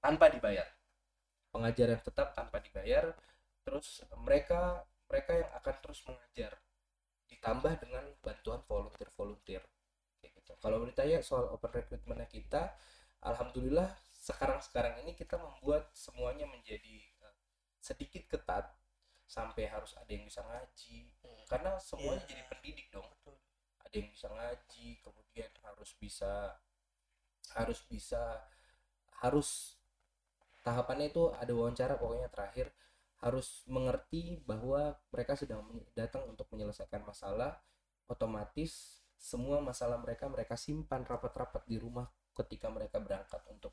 [0.00, 0.66] tanpa dibayar.
[1.52, 3.12] Pengajar yang tetap tanpa dibayar
[3.66, 6.52] terus mereka mereka yang akan terus mengajar.
[7.26, 9.62] Ditambah dengan bantuan volunteer volunteer
[10.34, 12.74] gitu kalau ditanya soal open recruitmentnya kita
[13.22, 13.92] alhamdulillah
[14.26, 17.34] sekarang sekarang ini kita membuat semuanya menjadi eh,
[17.78, 18.74] sedikit ketat
[19.26, 21.10] sampai harus ada yang bisa ngaji.
[21.50, 22.30] Karena semuanya Iya.
[22.30, 23.06] jadi pendidik dong.
[23.82, 26.58] Ada yang bisa ngaji kemudian harus bisa
[27.54, 28.42] harus bisa
[29.22, 29.78] harus
[30.66, 32.74] tahapannya itu ada wawancara pokoknya terakhir.
[33.22, 35.62] Harus mengerti bahwa mereka sedang
[35.94, 37.58] datang untuk menyelesaikan masalah
[38.06, 43.72] otomatis semua masalah mereka mereka simpan rapat-rapat di rumah ketika mereka berangkat untuk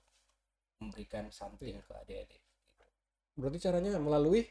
[0.80, 2.40] memberikan something ke adik-adik.
[2.42, 2.86] Gitu.
[3.40, 4.44] berarti caranya melalui?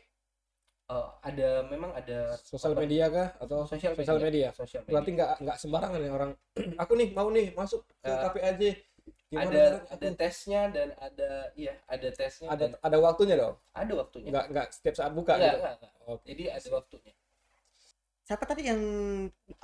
[0.93, 4.93] Eh, ada memang ada sosial media kah atau sosial sosial media, sosial media.
[4.93, 6.31] berarti nggak nggak sembarangan ya orang
[6.83, 8.63] aku nih mau nih masuk ke Eh, KPAJ
[9.33, 13.55] gimana ada aku tesnya dan ada iya ada tesnya ada dan ada waktunya dong?
[13.73, 14.29] Ada waktunya.
[14.29, 15.57] Nggak nggak setiap saat buka Enggak, gitu?
[15.57, 15.93] enggak, enggak.
[16.05, 16.25] Oke.
[16.29, 17.13] jadi ada waktunya.
[18.23, 18.81] Siapa tadi yang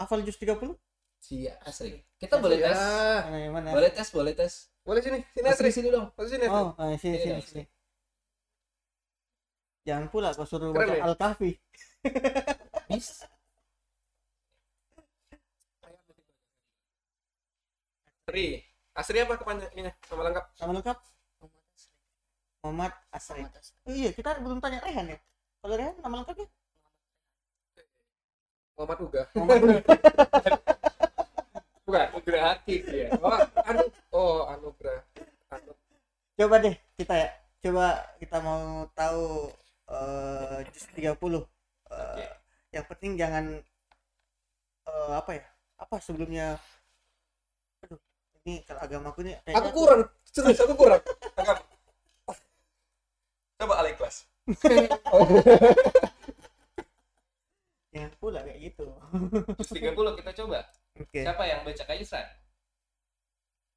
[0.00, 0.72] hafal jus 30
[1.18, 2.74] si Asri kita boleh tes.
[2.74, 3.70] Ya mana?
[3.70, 4.74] Boleh tes boleh tes.
[4.82, 5.18] Boleh sini.
[5.36, 6.06] Sini Asri Asri sini dong.
[6.18, 7.46] Asri sini Asri oh ah, sini Iya, sini iya.
[7.46, 7.64] sini.
[9.86, 11.04] Jangan pula kau suruh Keren baca ya?
[11.06, 11.50] al kahfi
[12.90, 13.22] bis.
[18.26, 18.46] Asri
[18.98, 19.92] Asri apa kepanjangannya?
[19.94, 20.44] Nama lengkap?
[20.58, 20.98] Nama lengkap?
[22.66, 23.42] Muhammad Asri.
[23.86, 25.18] Oh, iya kita belum tanya Rehan ya?
[25.62, 26.48] Kalau Rehan nama lengkapnya?
[28.78, 29.22] Muhammad Uga.
[29.34, 29.82] Muhammad
[31.88, 33.32] bukan Nugraha Hakik ya oh
[33.64, 35.00] anu oh anugerah
[35.56, 35.72] anu
[36.36, 37.28] coba deh kita ya.
[37.58, 39.50] Coba kita mau tahu
[39.90, 41.10] eh jus 30
[41.88, 42.26] Eh, Oke.
[42.76, 43.44] yang penting jangan
[44.86, 45.46] eh, apa ya?
[45.80, 46.60] Apa sebelumnya?
[47.82, 47.96] Aduh
[48.44, 51.00] ini kalau agamaku nih kayaknya aku kurang serius aku kurang.
[51.34, 51.64] Agak.
[53.58, 54.28] coba alih kelas.
[57.90, 58.86] Jangan pula kayak gitu.
[59.58, 60.58] Terus 30 kita coba
[61.02, 61.20] oke.
[61.22, 62.26] Siapa yang baca kaisan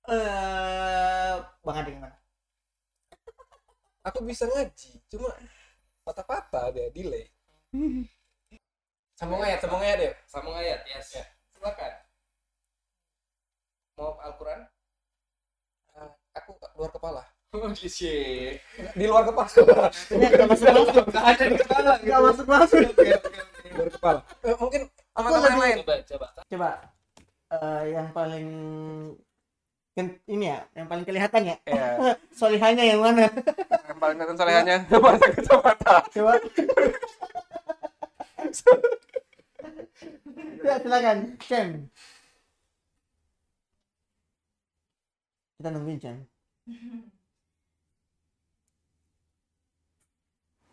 [0.09, 2.17] eh bang Ade gimana?
[4.01, 5.29] Aku bisa ngaji cuma
[6.01, 7.29] patah-patah dia delay.
[9.21, 11.21] Sambung ayat sambung ayat deh sambung ayat yes.
[11.21, 11.23] Ya.
[11.53, 11.93] silakan.
[13.93, 14.65] Mau Al-Quran?
[16.33, 17.23] Aku luar kepala.
[17.53, 17.69] Oh
[18.97, 19.93] di luar kepala.
[20.09, 21.05] Ini nggak masuk masuk.
[21.11, 21.91] Nggak ada di kepala.
[21.99, 22.05] Gitu.
[22.09, 22.81] nggak masuk masuk.
[22.81, 23.69] Oke oke oke.
[23.77, 24.19] Luar kepala.
[24.41, 25.75] Eh, mungkin Aku teman-teman yang lain.
[25.85, 26.27] coba coba.
[26.49, 26.69] Coba
[27.52, 28.48] eh, yang paling
[29.96, 33.32] kan ini ya yang paling kelihatan ya ya solihanya yang mana
[33.88, 36.32] yang paling kelihatan solehannya bahasa kacamata coba
[40.60, 41.68] ya silakan Cem
[45.56, 46.16] kita nungguin Cem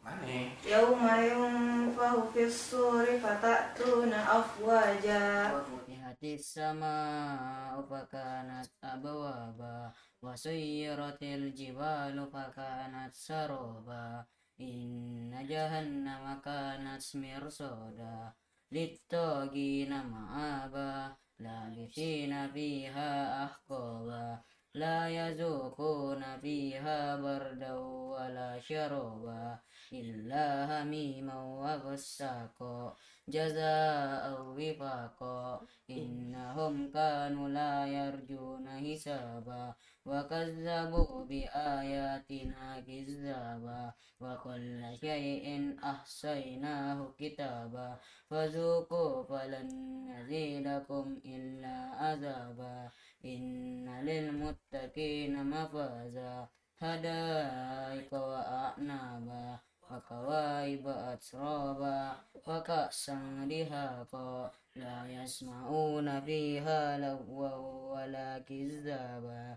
[0.04, 5.77] mana يوم ينفخ في الصور فتأتون أفواجا وفتحت
[6.24, 14.26] السماء فكانت أبوابا وسيرت الجبال فكانت سرابا
[14.62, 18.34] إن جهنم كانت مرصادا
[18.72, 24.42] للطاغين مآبا لابثين فيها أحقابا
[24.75, 29.59] لا يذوقون فيها بردا ولا شربا
[29.93, 32.97] إلا هميما وغساقا
[33.29, 35.61] جزاء وفاقا.
[35.91, 39.75] إنهم كانوا لا يرجون حسابا
[40.07, 43.93] وكذبوا بآياتنا كذابا.
[44.21, 47.97] وكل شيء أحصيناه كتابا.
[48.31, 49.69] فذوقوا فلن
[50.11, 52.91] نزيدكم إلا عذابا.
[53.25, 56.49] إن للمتقين مفازا.
[56.81, 59.59] حدائق وأعنابا
[59.91, 62.13] وكواعب أترابا
[62.47, 67.55] وكأسا دهاقا لا يسمعون فيها لغوا
[67.95, 69.57] ولا كذابا.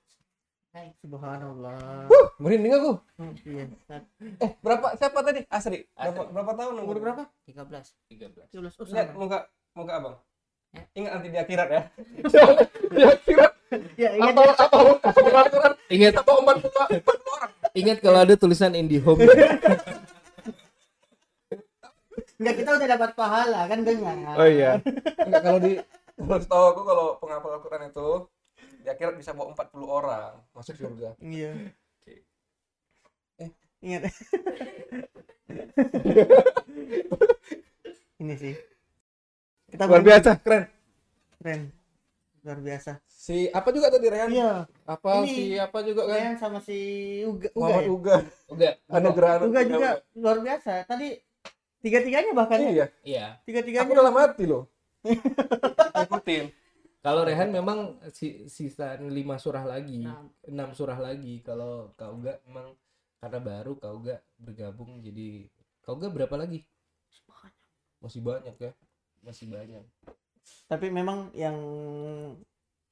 [0.71, 2.07] Sadaqallahul Subhanallah.
[2.39, 2.91] Merinding aku.
[3.19, 3.65] Hmm, Iya.
[3.69, 4.03] Ustaz.
[4.39, 5.43] Eh, berapa siapa tadi?
[5.45, 5.83] Asri.
[5.91, 6.31] Berapa Asri.
[6.31, 7.23] berapa tahun umur berapa?
[7.43, 8.79] 13 13 13.
[8.79, 9.37] Oh, Lihat muka
[9.73, 10.15] muka abang.
[10.71, 10.83] Ya.
[10.95, 11.81] Ingat nanti di akhirat ya.
[12.95, 13.51] di akhirat
[13.95, 15.73] Ya, ingat atau atau atau Al-Quran.
[15.87, 17.51] ingat Atau empat muka empat orang.
[17.73, 19.23] ingat kalau ada tulisan IndiHome
[22.35, 24.15] Enggak kita udah dapat pahala kan dengar.
[24.33, 24.79] Oh iya.
[25.27, 25.79] Enggak kalau di
[26.17, 28.07] kalau setahu aku kalau penghafal Al-Quran itu
[28.91, 31.15] di akhirat bisa bawa 40 orang masuk surga.
[31.23, 31.55] Iya.
[33.39, 33.49] Eh.
[33.79, 34.11] Ingat.
[38.19, 38.53] Ini sih.
[39.71, 40.67] Kita Luar biasa, keren.
[41.39, 41.61] Keren.
[42.43, 42.99] Luar biasa.
[43.07, 44.29] Si apa juga tadi Rehan?
[44.35, 44.67] Iya.
[44.83, 45.31] Apa Ini.
[45.31, 46.11] si apa juga kan?
[46.19, 46.77] Kalian sama si
[47.23, 47.89] Uga, Uga Muhammad ya?
[47.95, 48.15] Uga.
[48.51, 49.33] udah Anugerah.
[49.47, 50.83] Uga juga luar biasa.
[50.83, 51.15] Tadi
[51.79, 52.67] tiga-tiganya bahkan ya.
[52.67, 52.85] Iya.
[53.07, 53.95] iya Aku Tiga-tiganya.
[53.95, 54.67] dalam hati loh.
[56.03, 56.51] Ikutin.
[57.01, 59.09] Kalau Rehan memang si, sisa 5
[59.41, 60.71] surah lagi Enam.
[60.73, 62.77] 6 surah lagi kalau Kauga memang
[63.17, 65.49] karena baru Kauga bergabung jadi
[65.81, 66.61] Kauga berapa lagi
[68.01, 68.71] masih banyak ya
[69.21, 69.85] masih banyak
[70.65, 71.57] Tapi memang yang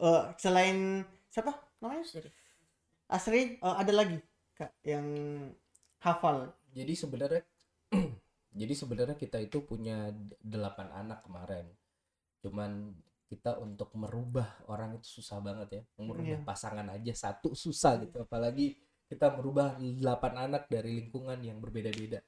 [0.01, 2.05] eh, selain siapa namanya?
[2.05, 2.29] Asri.
[3.09, 4.17] Asri eh, ada lagi
[4.57, 5.05] Kak yang
[6.03, 6.51] hafal.
[6.73, 7.43] jadi sebenarnya
[8.59, 11.65] jadi sebenarnya kita itu punya delapan anak kemarin
[12.39, 12.95] cuman
[13.29, 15.83] kita untuk merubah orang itu susah banget ya.
[16.01, 16.41] Merubah Iya.
[16.41, 18.25] pasangan aja satu susah gitu.
[18.25, 18.73] Apalagi
[19.05, 22.25] kita merubah delapan anak dari lingkungan yang berbeda-beda.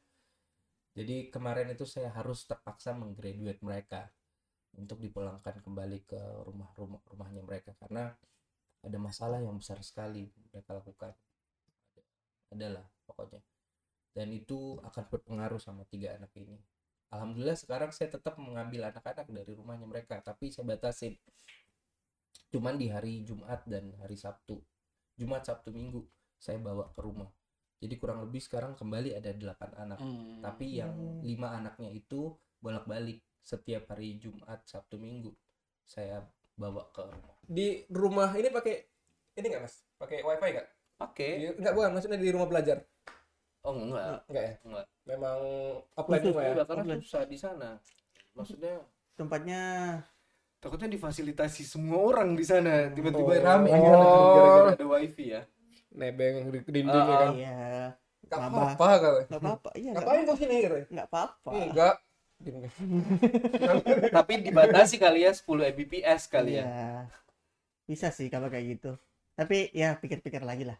[0.94, 4.14] Jadi kemarin itu saya harus terpaksa menggraduate mereka
[4.78, 7.74] untuk dipulangkan kembali ke rumah rumah rumahnya mereka.
[7.82, 8.14] Karena
[8.82, 11.14] ada masalah yang besar sekali mereka lakukan.
[12.54, 13.42] Adalah pokoknya.
[14.12, 16.60] Dan itu akan berpengaruh sama tiga anak ini
[17.12, 21.16] alhamdulillah sekarang saya tetap mengambil anak-anak dari rumahnya mereka tapi saya batasin
[22.50, 24.60] cuman di hari Jumat dan hari Sabtu
[25.16, 26.04] Jumat Sabtu Minggu
[26.36, 27.28] saya bawa ke rumah
[27.78, 30.00] jadi kurang lebih sekarang kembali ada delapan anak
[30.40, 31.20] tapi yang Hmm.
[31.22, 35.32] lima anaknya itu bolak-balik setiap hari Jumat Sabtu Minggu
[35.84, 38.76] saya bawa ke rumah Di rumah ini pakai
[39.34, 39.76] ini enggak Mas?
[39.98, 40.68] Pakai wifi enggak?
[40.94, 42.78] pakai Di- Enggak bukan, maksudnya di rumah belajar.
[43.62, 44.54] Oh enggak Enggak ya?
[44.64, 44.86] Enggak.
[45.04, 45.38] Memang
[45.94, 46.54] offline semua ya.
[46.60, 47.02] Karena Offline.
[47.02, 47.70] susah di sana
[48.32, 48.74] maksudnya
[49.14, 49.62] Tempatnya
[50.58, 53.42] Takutnya difasilitasi semua orang di sana tiba-tiba Oh.
[53.42, 53.82] rame Oh.
[53.82, 55.42] gara-gara ada wifi ya.
[55.92, 57.32] Nebeng di dinding Ah, ya kan.
[57.34, 57.60] iya
[58.24, 58.54] Enggak Mabah.
[58.72, 59.16] apa-apa kau.
[59.26, 59.70] nggak apa-apa.
[59.74, 60.78] Iya nggak Ngapain kau sini gitu?
[60.88, 61.50] nggak apa-apa.
[61.52, 61.96] Enggak.
[64.16, 65.46] Tapi dibatasi kali ya 10
[65.76, 66.66] Mbps kali ya.
[66.66, 66.90] Iya.
[67.86, 68.92] Bisa sih kalau kayak gitu.
[69.34, 70.78] Tapi ya pikir-pikir lagi lah.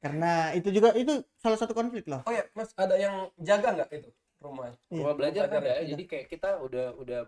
[0.00, 2.24] Karena itu juga itu salah satu konflik loh.
[2.24, 4.10] Oh ya, Mas, ada yang jaga enggak itu
[4.40, 4.72] rumah?
[4.88, 5.04] Iya.
[5.04, 7.20] rumah belajar ya, ya jadi kayak kita udah udah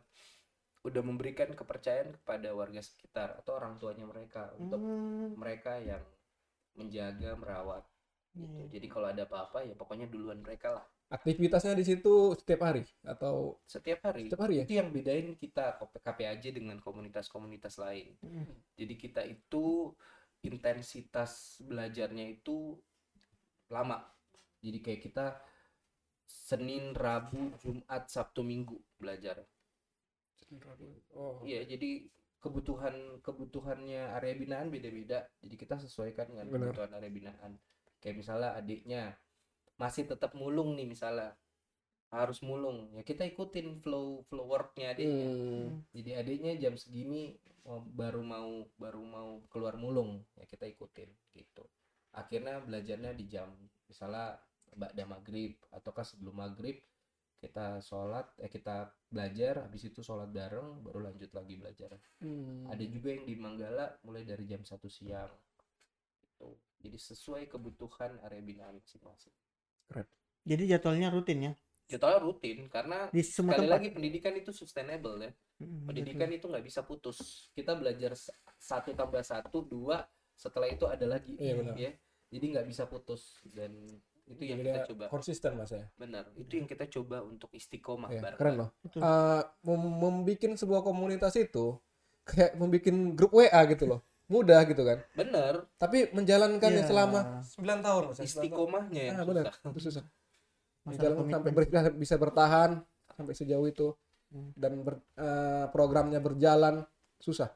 [0.82, 6.02] udah memberikan kepercayaan kepada warga sekitar atau orang tuanya mereka untuk Hmm, mereka yang
[6.74, 7.84] menjaga merawat
[8.32, 8.80] gitu Iya.
[8.80, 13.60] jadi kalau ada apa-apa ya pokoknya duluan mereka lah Aktivitasnya di situ setiap hari atau
[13.68, 14.64] setiap hari setiap hari ya?
[14.64, 18.48] itu yang bedain kita KPAJ dengan komunitas-komunitas lain Hmm.
[18.74, 19.92] jadi kita itu
[20.42, 22.74] intensitas belajarnya itu
[23.70, 24.02] lama.
[24.62, 25.26] Jadi kayak kita
[26.26, 29.42] Senin Rabu Jumat Sabtu Minggu belajar.
[31.16, 31.40] Oh.
[31.42, 32.06] Iya, jadi
[32.42, 35.24] kebutuhan kebutuhannya area binaan beda-beda.
[35.40, 36.74] Jadi kita sesuaikan dengan Benar.
[36.74, 37.52] kebutuhan area binaan.
[38.02, 39.02] Kayak misalnya adiknya
[39.78, 41.32] masih tetap mulung nih misalnya
[42.12, 42.92] harus mulung.
[42.92, 45.28] Ya kita ikutin flow flow worknya adiknya.
[45.32, 45.80] Hmm.
[45.96, 50.20] jadi adiknya jam segini oh, baru mau baru mau keluar mulung.
[50.36, 51.64] Ya kita ikutin gitu.
[52.12, 53.48] Akhirnya belajarnya di jam
[53.88, 54.36] misalnya
[54.76, 56.80] ba'da maghrib ataukah sebelum maghrib
[57.42, 61.96] kita sholat eh kita belajar habis itu sholat bareng baru lanjut lagi belajar.
[62.20, 62.68] Hmm.
[62.68, 65.32] ada juga yang di Manggala mulai dari jam satu siang
[66.20, 66.60] gitu.
[66.82, 69.32] Jadi sesuai kebutuhan area binaan masing-masing.
[70.42, 71.52] Jadi jadwalnya rutin ya.
[71.86, 73.76] Jadwalnya rutin karena Di semua sekali tempat.
[73.76, 75.30] lagi pendidikan itu sustainable ya.
[75.58, 76.38] Mm, pendidikan betul.
[76.38, 77.18] itu nggak bisa putus.
[77.52, 78.12] Kita belajar
[78.56, 80.02] satu tambah satu dua
[80.34, 81.74] setelah itu ada lagi Iya, benar.
[81.76, 81.90] ya.
[82.28, 83.70] Jadi nggak bisa putus dan
[84.24, 85.04] itu yang Jadi kita coba.
[85.08, 85.84] konsisten mas ya?
[85.94, 88.68] Benar itu yang kita coba untuk istiqomah Iya, bareng keren loh.
[88.88, 91.76] Eh, mem- membikin sebuah komunitas itu
[92.30, 94.00] kayak membikin grup WA gitu loh.
[94.26, 95.04] Mudah gitu kan?
[95.12, 95.68] Benar.
[95.76, 96.88] Tapi menjalankannya Iya.
[96.88, 98.24] selama 9 tahun mas ya, 9 tahun.
[98.24, 99.44] istiqomahnya yang Ah, benar.
[99.52, 100.04] itu susah
[100.82, 102.70] Masalah Menjalankan sampai ber- bisa bertahan
[103.12, 103.94] sampai sejauh itu
[104.32, 104.48] Hmm.
[104.56, 106.80] dan ber- eh, programnya berjalan
[107.18, 107.52] susah.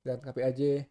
[0.00, 0.88] Dan KPAJ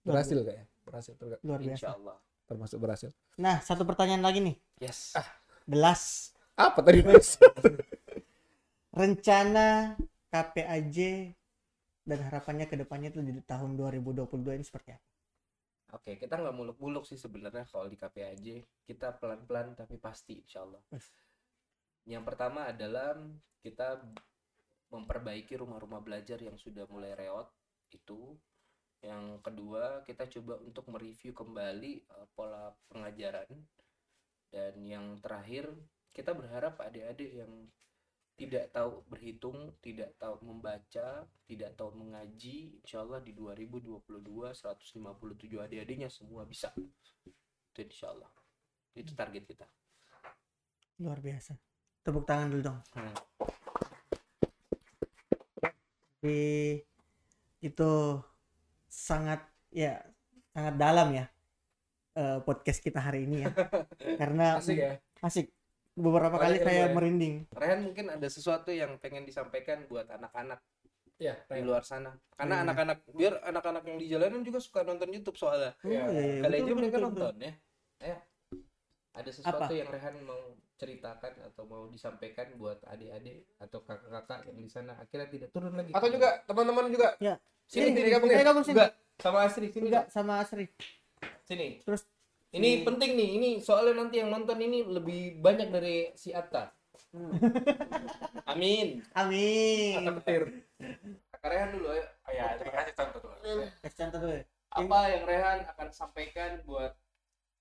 [0.00, 0.64] berhasil kayaknya.
[0.82, 1.86] Berhasil ter- luar insya biasa.
[1.92, 2.16] Allah
[2.48, 3.10] termasuk berhasil.
[3.36, 4.56] Nah, satu pertanyaan lagi nih.
[4.80, 5.12] yes.
[5.68, 7.04] The last apa tadi?
[7.04, 7.36] Mas
[8.90, 9.94] rencana
[10.28, 10.96] KPAJ
[12.02, 14.24] dan harapannya ke depannya itu di tahun 2022
[14.56, 15.07] ini seperti apa?
[15.92, 18.46] Oke kita nggak muluk-muluk sih sebenarnya kalau di KPAJ
[18.84, 20.82] kita pelan-pelan tapi pasti insya Allah
[22.08, 23.20] yang pertama adalah
[23.60, 24.00] kita
[24.88, 27.48] memperbaiki rumah-rumah belajar yang sudah mulai reot
[27.92, 28.32] itu.
[29.04, 33.48] Yang kedua kita coba untuk mereview kembali eh, pola pengajaran.
[34.48, 35.68] Dan yang terakhir
[36.16, 37.52] kita berharap adik-adik yang
[38.38, 43.98] tidak tahu berhitung, tidak tahu membaca, tidak tahu mengaji, insya Allah di 2022
[44.54, 46.70] 157 adik-adiknya semua bisa.
[47.74, 48.30] Itu insya Allah.
[48.94, 49.66] Itu target kita.
[51.02, 51.58] Luar biasa.
[52.06, 52.78] Tepuk tangan dulu dong.
[52.94, 53.14] Hmm.
[56.22, 56.78] Jadi
[57.58, 57.92] itu
[58.86, 59.42] sangat
[59.74, 59.98] ya
[60.54, 61.26] sangat dalam ya
[62.14, 63.50] eh, podcast kita hari ini ya.
[64.22, 64.94] Karena asik ya
[65.26, 65.57] asik.
[65.98, 66.94] Beberapa kali ya.
[66.94, 67.34] merinding.
[67.50, 70.62] Rehan mungkin ada sesuatu yang pengen disampaikan buat anak-anak
[71.18, 72.14] ya di luar sana.
[72.38, 72.64] Karena Iya.
[72.70, 75.74] anak-anak biar anak-anak yang di jalanan juga suka nonton YouTube soalnya.
[75.82, 76.02] Oh, Iya.
[76.06, 77.52] iya, iya, Kali betul, aja betul, mereka betul, nonton ya.
[77.98, 78.16] Ayo.
[79.18, 79.74] Ada sesuatu Apa?
[79.74, 80.42] yang Rehan mau
[80.78, 85.90] ceritakan atau mau disampaikan buat adik-adik atau kakak-kakak yang di sana akhirnya tidak turun lagi.
[85.90, 87.34] atau juga teman-teman juga sini
[87.66, 88.46] Sini, sini gabung sini, ya.
[88.46, 88.74] gabung sini.
[88.78, 89.86] Enggak, sama Asri sini.
[89.90, 90.66] Enggak sama Asri.
[91.42, 91.82] Sini.
[91.82, 92.06] Terus
[92.48, 96.72] Ini di- penting nih, ini soalnya nanti yang nonton ini lebih banyak dari si Atta.
[98.48, 99.04] Amin.
[99.14, 100.02] Amin.
[100.20, 100.42] petir
[101.30, 102.04] Kakak Rehan dulu ya.
[102.04, 104.36] oh, ya terima kasih contoh dulu Kasih contoh dulu.
[104.68, 106.92] Apa yang Rehan akan sampaikan buat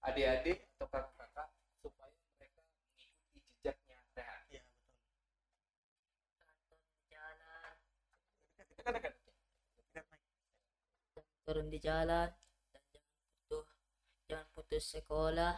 [0.04, 1.48] adik-adik atau kakak-kakak
[1.80, 4.42] supaya mereka mengikuti jejaknya Rehan?
[11.48, 12.47] turun di jalan dan jangan putus
[14.28, 15.56] jangan putus sekolah.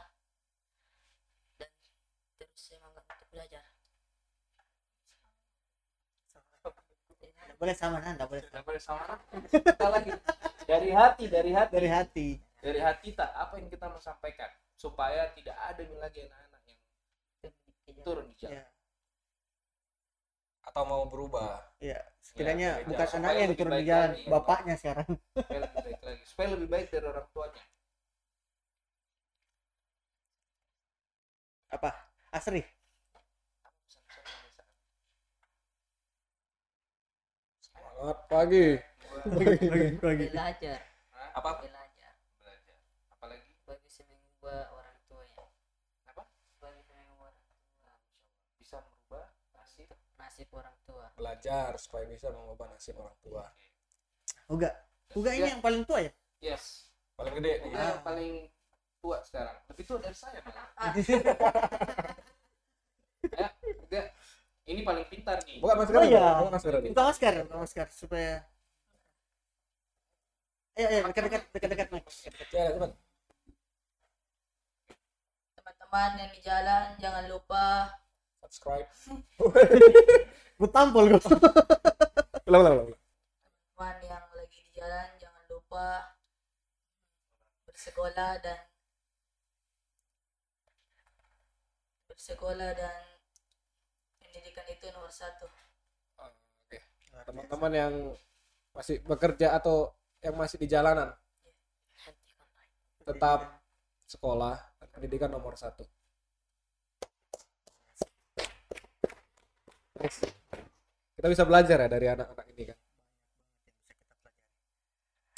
[1.57, 1.71] Dan
[2.37, 3.65] terus semangat untuk belajar.
[7.59, 8.43] Boleh sama nah, nggak boleh.
[8.47, 9.19] Tidak boleh sama
[9.51, 10.11] kita lagi.
[10.63, 12.27] Dari hati, dari hati, dari hati.
[12.63, 13.35] dari hati tak.
[13.35, 14.47] Apa yang kita mau sampaikan?
[14.79, 16.61] Supaya tidak ada lagi anak-anak
[17.43, 18.63] yang turun di jalan.
[18.63, 18.65] Ya,
[20.69, 21.65] atau mau berubah.
[21.81, 21.99] Ya.
[22.21, 25.09] Setidaknya Ya, bukan anaknya yang turun di baik jalan, bapaknya sekarang.
[25.33, 27.63] supaya lebih baik lagi, supaya lebih baik dari orang tuanya.
[31.69, 31.89] Apa?
[32.33, 32.61] Asri.
[37.59, 38.65] semangat pagi
[40.31, 40.79] belajar
[41.35, 41.49] Apa?
[41.59, 42.77] belajar Belajar.
[43.11, 45.43] Apalagi bagi semua orang tuanya
[46.07, 46.23] Apa?
[46.57, 47.93] bagi semua orang tua
[48.55, 49.89] bisa merubah nasib.
[50.15, 53.45] nasib orang tua belajar supaya bisa mengubah nasib orang tua
[54.49, 54.71] Uga.
[55.13, 55.53] Uga ini Ya.
[55.53, 56.11] yang paling tua ya?
[56.41, 56.89] Yes.
[57.19, 58.33] paling gede Uga yang paling
[58.99, 59.55] tua sekarang.
[59.67, 60.39] Lebih tua dari saya.
[60.39, 60.55] Pak.
[63.31, 63.47] ya,
[63.83, 64.01] Uga.
[64.63, 65.57] Ini paling pintar nih.
[65.57, 66.27] buka masker Oh, iya.
[66.39, 66.87] buka masker dulu.
[66.93, 68.33] Buka masker, buka masker supaya
[70.75, 72.07] Ayo, ayo, dekat-dekat, dekat-dekat, Mike.
[72.55, 72.91] Ya, cepat.
[75.57, 77.63] Teman-teman yang di jalan jangan lupa
[78.39, 78.87] subscribe
[80.59, 81.19] Gue tampol gue.
[82.47, 82.99] ulang ulang ulang
[83.69, 86.15] teman yang lagi di jalan jangan lupa
[87.63, 88.59] bersekolah dan
[92.19, 92.99] bersekolah dan
[94.19, 95.47] pendidikan itu nomor satu.
[97.23, 97.93] Teman-teman yang
[98.75, 101.15] masih bekerja atau yang masih di jalanan
[103.07, 103.63] tetap
[104.03, 105.87] sekolah dan pendidikan nomor satu.
[110.03, 110.27] Next.
[111.15, 112.77] kita bisa belajar ya dari anak-anak ini kan?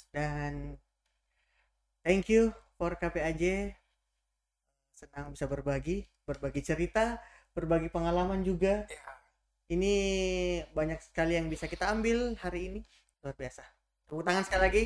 [0.09, 0.53] Dan
[2.01, 3.77] thank you for KPAJ
[5.01, 7.17] senang bisa berbagi berbagi cerita
[7.57, 8.85] berbagi pengalaman juga.
[9.71, 9.93] Ini
[10.75, 12.81] banyak sekali yang bisa kita ambil hari ini.
[13.23, 13.63] Luar biasa.
[14.05, 14.83] Tepuk tangan sekali lagi